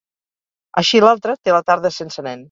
[0.81, 2.39] Així l'altra té la tarda sense nen.